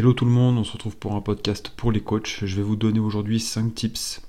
[0.00, 2.38] Hello tout le monde, on se retrouve pour un podcast pour les coachs.
[2.42, 4.22] Je vais vous donner aujourd'hui 5 tips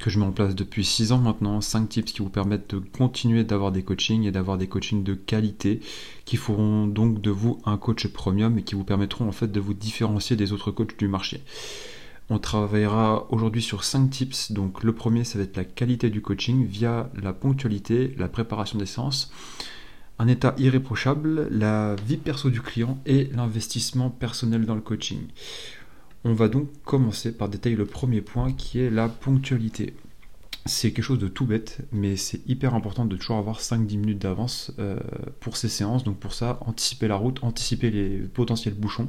[0.00, 2.78] que je mets en place depuis 6 ans maintenant, 5 tips qui vous permettent de
[2.78, 5.80] continuer d'avoir des coachings et d'avoir des coachings de qualité
[6.24, 9.60] qui feront donc de vous un coach premium et qui vous permettront en fait de
[9.60, 11.42] vous différencier des autres coachs du marché.
[12.30, 14.52] On travaillera aujourd'hui sur 5 tips.
[14.52, 18.78] Donc le premier ça va être la qualité du coaching via la ponctualité, la préparation
[18.78, 19.30] des séances
[20.20, 25.20] un état irréprochable, la vie perso du client et l'investissement personnel dans le coaching.
[26.24, 29.94] On va donc commencer par détailler le premier point qui est la ponctualité.
[30.66, 34.18] C'est quelque chose de tout bête, mais c'est hyper important de toujours avoir 5-10 minutes
[34.18, 34.98] d'avance euh,
[35.40, 36.04] pour ces séances.
[36.04, 39.08] Donc pour ça, anticiper la route, anticiper les potentiels bouchons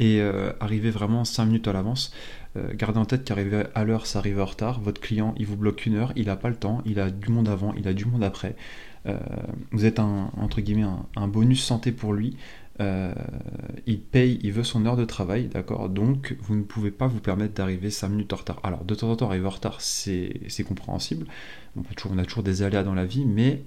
[0.00, 2.12] et euh, arriver vraiment 5 minutes à l'avance.
[2.56, 4.80] Euh, gardez en tête qu'arriver à l'heure, ça arrive en retard.
[4.80, 7.30] Votre client, il vous bloque une heure, il n'a pas le temps, il a du
[7.30, 8.56] monde avant, il a du monde après.
[9.06, 9.18] Euh,
[9.70, 12.36] vous êtes un, entre guillemets un, bonus santé pour lui.
[12.80, 13.14] Euh,
[13.86, 15.88] il paye, il veut son heure de travail, d'accord?
[15.88, 18.60] Donc vous ne pouvez pas vous permettre d'arriver 5 minutes en retard.
[18.62, 21.26] Alors de temps en temps, arriver en retard, c'est compréhensible.
[21.76, 23.62] On, a toujours des aléas dans la vie, mais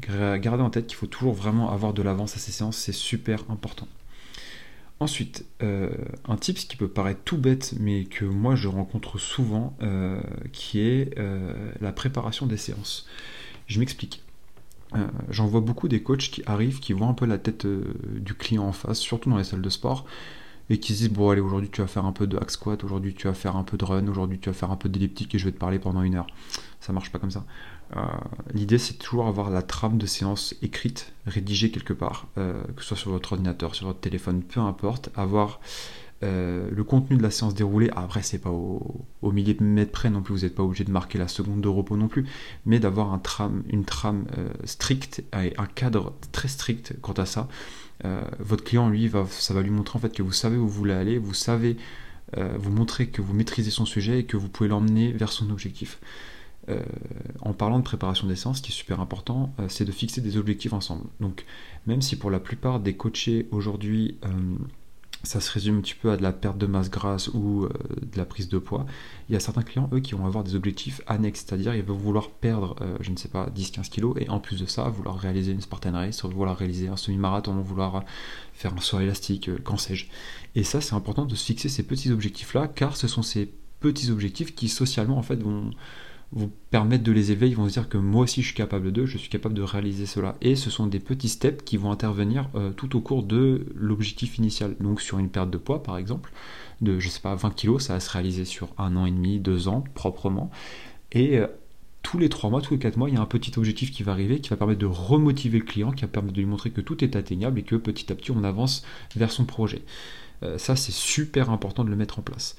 [0.00, 3.44] gardez en tête qu'il faut toujours vraiment avoir de l'avance à ces séances, c'est super
[3.48, 3.88] important.
[5.00, 5.90] Ensuite, euh,
[6.28, 9.76] un tip qui peut paraître tout bête, mais que moi je rencontre souvent,
[10.52, 11.16] qui est
[11.80, 13.06] la préparation des séances.
[13.68, 14.22] Je m'explique.
[14.94, 17.94] Euh, j'en vois beaucoup des coachs qui arrivent, qui voient un peu la tête euh,
[18.14, 20.04] du client en face, surtout dans les salles de sport,
[20.70, 22.84] et qui se disent bon allez aujourd'hui tu vas faire un peu de hack squat,
[22.84, 25.34] aujourd'hui tu vas faire un peu de run, aujourd'hui tu vas faire un peu d'elliptique
[25.34, 26.26] et je vais te parler pendant une heure.
[26.80, 27.44] Ça marche pas comme ça.
[27.96, 28.00] Euh,
[28.54, 32.96] l'idée c'est toujours avoir la trame de séance écrite, rédigée quelque part, que ce soit
[32.96, 35.60] sur votre ordinateur, sur votre téléphone, peu importe, avoir
[36.22, 40.22] euh, le contenu de la séance déroulée, après c'est pas au, au millimètre près non
[40.22, 42.26] plus, vous n'êtes pas obligé de marquer la seconde de repos non plus,
[42.64, 43.12] mais d'avoir
[43.68, 47.48] une trame euh, stricte et un cadre très strict quant à ça.
[48.04, 50.68] Euh, votre client, lui, va, ça va lui montrer en fait que vous savez où
[50.68, 51.76] vous voulez aller, vous savez
[52.58, 55.98] vous montrer que vous maîtrisez son sujet et que vous pouvez l'emmener vers son objectif.
[57.42, 60.38] en parlant de préparation des séances, ce qui est super important, c'est de fixer des
[60.38, 61.04] objectifs ensemble.
[61.20, 61.44] Donc,
[61.86, 64.16] même si pour la plupart des coachés aujourd'hui,
[65.22, 67.68] ça se résume un petit peu à de la perte de masse grasse ou euh,
[68.00, 68.86] de la prise de poids.
[69.28, 71.94] Il y a certains clients, eux, qui vont avoir des objectifs annexes, c'est-à-dire ils vont
[71.94, 75.16] vouloir perdre, euh, je ne sais pas, 10-15 kilos, et en plus de ça, vouloir
[75.18, 78.04] réaliser une Spartan Race, vouloir réaliser un semi-marathon, vouloir
[78.52, 80.06] faire un saut élastique, euh, qu'en sais-je.
[80.54, 84.10] Et ça, c'est important de se fixer ces petits objectifs-là, car ce sont ces petits
[84.10, 85.70] objectifs qui, socialement, en fait, vont
[86.32, 88.90] vous permettre de les élever, ils vont se dire que moi aussi je suis capable
[88.90, 90.36] de, je suis capable de réaliser cela.
[90.40, 94.38] Et ce sont des petits steps qui vont intervenir euh, tout au cours de l'objectif
[94.38, 94.74] initial.
[94.80, 96.32] Donc sur une perte de poids par exemple,
[96.80, 99.38] de je sais pas 20 kg, ça va se réaliser sur un an et demi,
[99.40, 100.50] deux ans proprement.
[101.12, 101.46] Et euh,
[102.02, 104.02] tous les trois mois, tous les quatre mois, il y a un petit objectif qui
[104.02, 106.70] va arriver, qui va permettre de remotiver le client, qui va permettre de lui montrer
[106.70, 108.84] que tout est atteignable et que petit à petit on avance
[109.16, 109.82] vers son projet.
[110.42, 112.56] Euh, ça c'est super important de le mettre en place.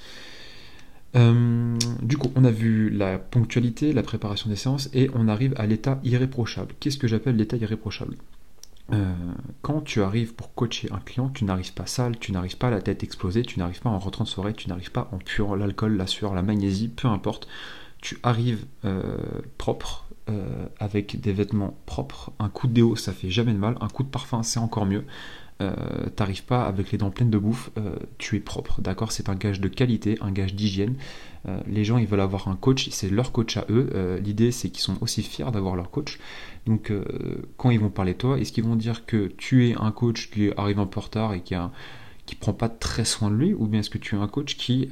[1.16, 5.54] Euh, du coup, on a vu la ponctualité, la préparation des séances, et on arrive
[5.58, 6.74] à l'état irréprochable.
[6.80, 8.16] Qu'est-ce que j'appelle l'état irréprochable?
[8.92, 9.14] Euh,
[9.62, 12.72] Quand tu arrives pour coacher un client, tu n'arrives pas sale, tu n'arrives pas à
[12.72, 15.56] la tête explosée, tu n'arrives pas en rentrant de soirée, tu n'arrives pas en puant
[15.56, 17.48] l'alcool, la sueur, la magnésie, peu importe.
[18.02, 19.18] Tu arrives euh,
[19.58, 20.06] propre,
[20.80, 22.32] avec des vêtements propres.
[22.40, 23.76] Un coup de déo, ça fait jamais de mal.
[23.82, 25.04] Un coup de parfum, c'est encore mieux.
[25.64, 29.12] Euh, t'arrives pas avec les dents pleines de bouffe, euh, tu es propre, d'accord?
[29.12, 30.96] C'est un gage de qualité, un gage d'hygiène.
[31.48, 34.20] Euh, les gens, ils veulent avoir un coach, c'est leur coach à eux.
[34.24, 36.20] L'idée, c'est qu'ils sont aussi fiers d'avoir leur coach.
[36.66, 36.92] Donc,
[37.58, 40.30] quand ils vont parler de toi, est-ce qu'ils vont dire que tu es un coach
[40.32, 41.72] qui arrive un peu en retard et qui a
[42.26, 44.56] qui prend pas très soin de lui, ou bien est-ce que tu es un coach
[44.56, 44.88] qui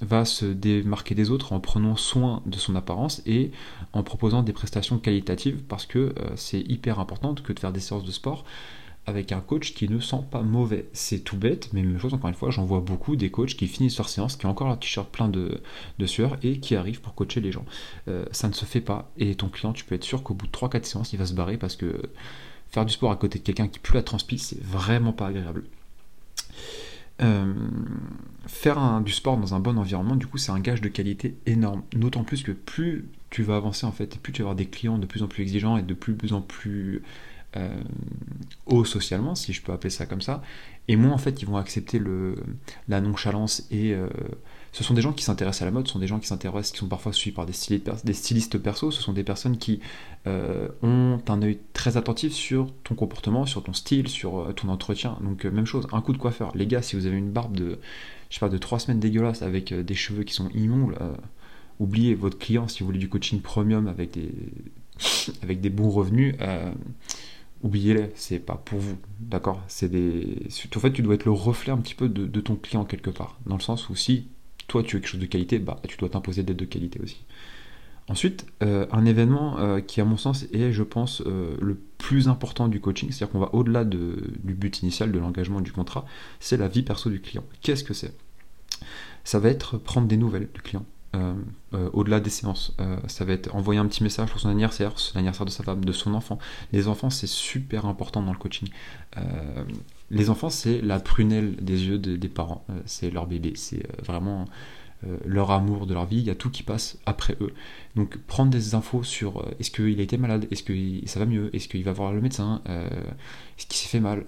[0.00, 3.52] va se démarquer des autres en prenant soin de son apparence et
[3.92, 5.62] en proposant des prestations qualitatives?
[5.68, 8.44] Parce que c'est hyper important que de faire des séances de sport
[9.06, 10.86] avec un coach qui ne sent pas mauvais.
[10.92, 13.66] C'est tout bête, mais même chose, encore une fois, j'en vois beaucoup des coachs qui
[13.66, 15.60] finissent leur séance, qui ont encore leur t-shirt plein de,
[16.06, 17.64] sueur et qui arrivent pour coacher les gens.
[18.08, 19.10] Euh, ça ne se fait pas.
[19.18, 21.34] Et ton client, tu peux être sûr qu'au bout de 3-4 séances, il va se
[21.34, 22.02] barrer parce que
[22.70, 25.64] faire du sport à côté de quelqu'un qui pue la transpi, c'est vraiment pas agréable.
[27.20, 27.54] Euh,
[28.46, 31.82] faire du sport dans un bon environnement, du coup, c'est un gage de qualité énorme.
[31.92, 34.66] D'autant plus que plus tu vas avancer en fait, et plus tu vas avoir des
[34.66, 37.02] clients de plus en plus exigeants et de plus en plus
[37.56, 37.68] euh,
[38.66, 40.42] haut socialement, si je peux appeler ça comme ça,
[40.88, 42.34] et moins en fait ils vont accepter le,
[42.88, 44.08] la nonchalance et euh,
[44.72, 46.72] ce sont des gens qui s'intéressent à la mode, ce sont des gens qui s'intéressent,
[46.72, 49.80] qui sont parfois suivis par des stylistes, des perso, ce sont des personnes qui
[50.26, 55.18] euh, ont un œil très attentif sur ton comportement, sur ton style, sur ton entretien.
[55.22, 56.52] Donc même chose, un coup de coiffeur.
[56.56, 57.78] Les gars, si vous avez une barbe de,
[58.30, 60.96] je sais pas, de 3 semaines dégueulasse avec des cheveux qui sont immondes,
[61.78, 64.32] oubliez votre client si vous voulez du coaching premium avec des,
[65.42, 66.34] avec des bons revenus
[67.62, 69.62] oubliez-les, c'est pas pour vous, d'accord?
[69.68, 70.38] C'est des,
[70.74, 73.38] en fait, tu dois être le reflet un petit peu de, ton client quelque part,
[73.46, 74.28] dans le sens où si
[74.68, 77.24] toi tu veux quelque chose de qualité, bah tu dois t'imposer d'être de qualité aussi.
[78.08, 82.28] Ensuite, euh, un événement euh, qui, à mon sens, est, je pense, euh, le plus
[82.28, 86.04] important du coaching, c'est-à-dire qu'on va au-delà du but initial, de l'engagement du contrat,
[86.40, 87.44] c'est la vie perso du client.
[87.60, 88.12] Qu'est-ce que c'est?
[89.22, 90.84] Ça va être prendre des nouvelles du client.
[91.92, 92.74] Au-delà des séances,
[93.06, 95.92] ça va être envoyer un petit message pour son anniversaire, l'anniversaire de sa femme, de
[95.92, 96.38] son enfant.
[96.72, 98.68] Les enfants, c'est super important dans le coaching.
[100.10, 104.46] les enfants, c'est la prunelle des yeux des parents, c'est leur bébé, c'est vraiment
[105.06, 107.52] euh, leur amour de leur vie, il y a tout qui passe après eux.
[107.96, 110.74] Donc prendre des infos sur euh, est-ce qu'il a été malade, est-ce que
[111.06, 112.88] ça va mieux, est-ce qu'il va voir le médecin, euh,
[113.58, 114.24] est-ce qu'il s'est fait mal?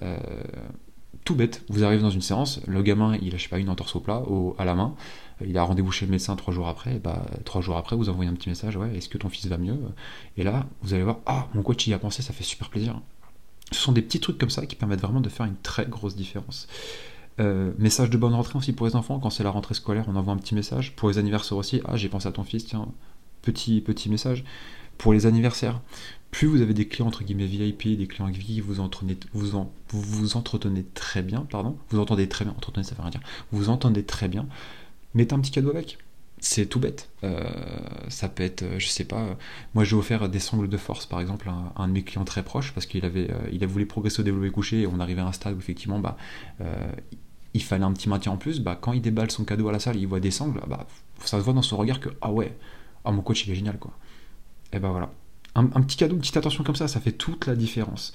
[1.24, 3.70] Tout bête, vous arrivez dans une séance, le gamin il a je sais pas une
[3.70, 4.22] entorse au plat,
[4.58, 4.94] à la main,
[5.44, 8.08] il a rendez-vous chez le médecin trois jours après, et bah trois jours après vous
[8.08, 9.78] envoyez un petit message, ouais, est-ce que ton fils va mieux?
[10.36, 13.00] Et là vous allez voir, ah mon coach y a pensé, ça fait super plaisir.
[13.72, 16.14] Ce sont des petits trucs comme ça qui permettent vraiment de faire une très grosse
[16.14, 16.68] différence.
[17.40, 20.16] Euh, message de bonne rentrée aussi pour les enfants, quand c'est la rentrée scolaire, on
[20.16, 20.94] envoie un petit message.
[20.94, 22.86] Pour les anniversaires aussi, ah j'ai pensé à ton fils, tiens,
[23.42, 24.44] petit, petit message.
[24.98, 25.80] Pour les anniversaires,
[26.34, 29.72] plus vous avez des clients entre guillemets VIP, des clients qui vous entretenez, vous, en,
[29.90, 33.20] vous, entretenez très bien, pardon, vous entendez très bien, entretenez ça veut rien dire,
[33.52, 34.46] vous entendez très bien,
[35.14, 35.98] mettez un petit cadeau avec.
[36.40, 37.08] C'est tout bête.
[37.22, 37.48] Euh,
[38.08, 39.38] ça peut être, je sais pas,
[39.74, 42.42] moi j'ai offert des sangles de force par exemple à un, de mes clients très
[42.42, 45.22] proches parce qu'il avait, euh, il a voulu progresser au développé couché et on arrivait
[45.22, 46.16] à un stade où effectivement bah,
[47.54, 49.78] il fallait un petit maintien en plus, bah, quand il déballe son cadeau à la
[49.78, 50.86] salle, il voit des sangles, bah,
[51.24, 52.56] ça se voit dans son regard que ah ouais,
[53.04, 53.96] ah mon coach il est génial quoi.
[54.74, 55.12] Et bah voilà.
[55.54, 58.12] Un, petit cadeau, une petite attention comme ça, ça fait toute la différence.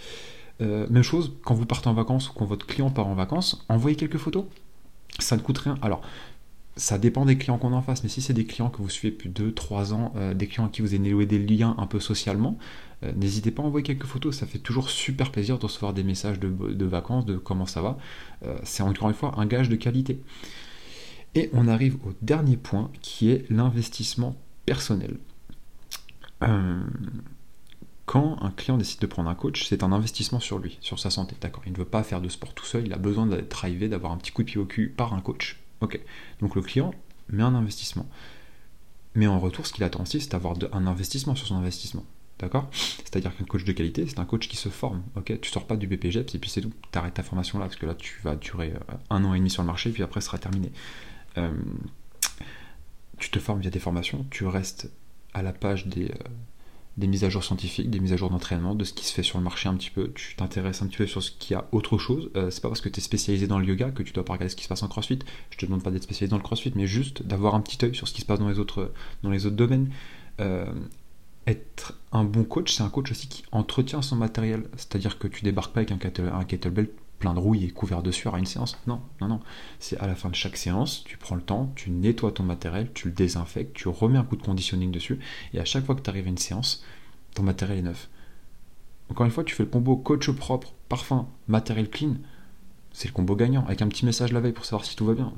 [0.61, 3.65] Euh, même chose, quand vous partez en vacances ou quand votre client part en vacances,
[3.69, 4.44] envoyez quelques photos.
[5.19, 5.77] Ça ne coûte rien.
[5.81, 6.01] Alors,
[6.75, 9.15] ça dépend des clients qu'on en face, mais si c'est des clients que vous suivez
[9.15, 12.57] depuis 2-3 ans, euh, des clients à qui vous avez des liens un peu socialement,
[13.03, 16.03] euh, n'hésitez pas à envoyer quelques photos, ça fait toujours super plaisir de recevoir des
[16.03, 17.97] messages de, vacances, de comment ça va.
[18.63, 20.21] C'est encore une fois un gage de qualité.
[21.35, 24.35] Et on arrive au dernier point qui est l'investissement
[24.65, 25.17] personnel.
[28.06, 31.09] Quand un client décide de prendre un coach, c'est un investissement sur lui, sur sa
[31.09, 31.36] santé.
[31.41, 31.63] D'accord?
[31.65, 34.12] Il ne veut pas faire de sport tout seul, il a besoin d'être drivé, d'avoir
[34.12, 36.00] un petit coup de pied au cul par un coach Ok.
[36.41, 36.94] Donc le client
[37.30, 38.07] met un investissement.
[39.15, 42.06] Mais en retour, ce qu'il attend aussi, c'est d'avoir un investissement sur son investissement.
[42.39, 42.69] D'accord?
[42.71, 45.03] C'est-à-dire qu'un coach de qualité, c'est un coach qui se forme.
[45.15, 45.39] Ok?
[45.42, 46.71] Tu sors pas du BPGEPS et puis c'est tout.
[46.92, 49.38] Tu arrêtes ta formation là, parce que là, tu vas durer euh, un an et
[49.38, 50.71] demi sur le marché, puis après, ce sera terminé.
[51.38, 51.51] Euh,
[53.18, 54.89] tu te formes via des formations, tu restes
[55.33, 56.29] à la page des, euh,
[56.99, 59.23] des mises à jour scientifiques, des mises à jour d'entraînement, de ce qui se fait
[59.23, 60.11] sur le marché un petit peu.
[60.13, 62.29] Tu t'intéresses un petit peu sur ce qu'il y a autre chose.
[62.35, 64.33] Euh, c'est pas parce que tu es spécialisé dans le yoga que tu dois pas
[64.33, 65.19] regarder ce qui se passe en crossfit.
[65.49, 67.95] Je te demande pas d'être spécialisé dans le crossfit, mais juste d'avoir un petit œil
[67.95, 68.91] sur ce qui se passe dans les autres,
[69.23, 69.89] domaines.
[70.41, 70.65] Euh,
[71.47, 74.65] être un bon coach, c'est un coach aussi qui entretient son matériel.
[74.75, 76.89] C'est-à-dire que tu débarques pas avec un, kettlebell
[77.19, 78.77] plein de rouille et couvert de sueur à une séance.
[78.88, 79.39] Non, non, non.
[79.80, 82.89] C'est à la fin de chaque séance, tu prends le temps, tu nettoies ton matériel,
[82.94, 85.19] tu le désinfectes, tu remets un coup de conditioning dessus,
[85.54, 86.83] et à chaque fois que tu arrives à une séance,
[87.36, 88.10] ton matériel est neuf.
[89.10, 92.16] Encore une fois, tu fais le combo coach propre, parfum, matériel clean,
[92.94, 95.13] c'est le combo gagnant, avec un petit message la veille pour savoir si tout va
[95.13, 95.33] bien.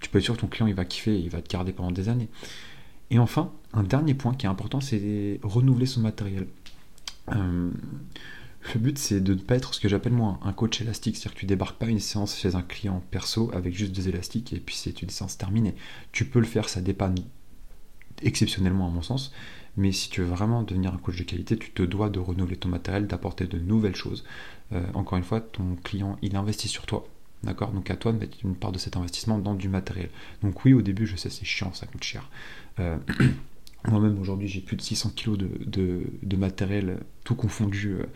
[0.00, 1.90] Tu peux être sûr que ton client il va kiffer, il va te garder pendant
[1.90, 2.28] des années.
[3.10, 6.46] Et enfin, un dernier point qui est important, c'est renouveler son matériel.
[7.32, 7.70] Euh,
[8.74, 11.34] le but, c'est de ne pas être ce que j'appelle moi un coach élastique, c'est-à-dire
[11.34, 14.60] que tu débarques pas une séance chez un client perso avec juste deux élastiques et
[14.60, 15.74] puis c'est une séance terminée.
[16.12, 17.14] Tu peux le faire, ça dépanne
[18.22, 19.32] exceptionnellement à mon sens,
[19.76, 22.56] mais si tu veux vraiment devenir un coach de qualité, tu te dois de renouveler
[22.56, 24.24] ton matériel, d'apporter de nouvelles choses.
[24.72, 27.06] Euh, encore une fois, ton client, il investit sur toi.
[27.44, 27.70] D'accord?
[27.70, 30.10] Donc à toi de mettre une part de cet investissement dans du matériel.
[30.42, 32.28] Donc oui, au début, je sais, c'est chiant, ça coûte cher.
[32.80, 32.96] Euh,
[33.88, 38.06] moi-même, aujourd'hui, j'ai plus de 600 kg de, matériel, tout confondu euh,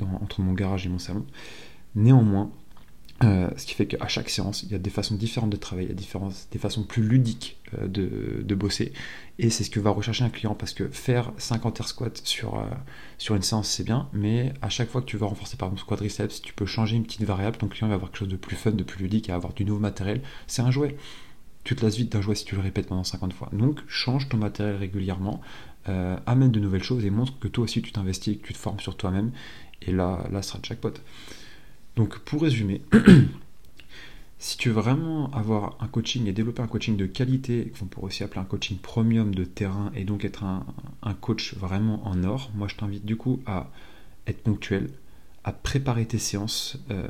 [0.00, 1.26] entre mon garage et mon salon.
[1.94, 2.50] Néanmoins,
[3.24, 5.88] euh, ce qui fait qu'à chaque séance, il y a des façons différentes de travailler,
[5.88, 8.92] il y a des façons plus ludiques euh, de, bosser.
[9.38, 12.58] Et c'est ce que va rechercher un client parce que faire 50 air squats sur,
[12.58, 12.64] euh,
[13.18, 15.86] sur une séance, c'est bien, mais à chaque fois que tu vas renforcer par exemple
[15.86, 18.56] quadriceps, tu peux changer une petite variable, ton client va avoir quelque chose de plus
[18.56, 20.20] fun, de plus ludique, et avoir du nouveau matériel.
[20.48, 20.96] C'est un jouet.
[21.64, 23.48] Tu te lasses vite d'un jouet si tu le répètes pendant 50 fois.
[23.52, 25.40] Donc change ton matériel régulièrement,
[26.26, 28.80] amène de nouvelles choses et montre que toi aussi tu t'investis que tu te formes
[28.80, 29.30] sur toi-même.
[29.86, 30.94] Et là, là, sera jackpot.
[31.96, 32.80] Donc pour résumer,
[34.38, 38.06] si tu veux vraiment avoir un coaching et développer un coaching de qualité, qu'on pourrait
[38.06, 40.64] aussi appeler un coaching premium de terrain, et donc être un,
[41.20, 43.70] coach vraiment en or, moi je t'invite du coup à
[44.26, 44.90] être ponctuel,
[45.44, 47.06] à préparer tes séances, euh,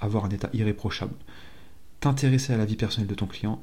[0.00, 1.14] avoir un état irréprochable,
[2.00, 3.62] t'intéresser à la vie personnelle de ton client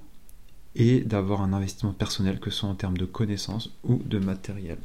[0.76, 4.78] et d'avoir un investissement personnel, que ce soit en termes de connaissances ou de matériel.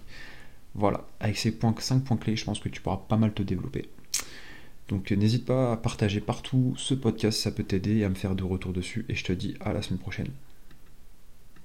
[0.78, 3.42] Voilà, avec ces points, 5 points clés, je pense que tu pourras pas mal te
[3.42, 3.88] développer.
[4.88, 8.44] Donc n'hésite pas à partager partout ce podcast, ça peut t'aider à me faire de
[8.44, 9.06] retour dessus.
[9.08, 10.28] Et je te dis à la semaine prochaine.